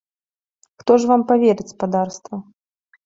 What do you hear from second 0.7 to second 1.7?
Хто ж вам паверыць,